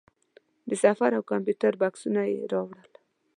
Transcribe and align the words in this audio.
د 0.69 0.71
سفر 0.83 1.09
او 1.17 1.23
کمپیوټر 1.31 1.73
بکسونه 1.81 2.21
یې 2.31 2.39
راوړل. 2.53 2.89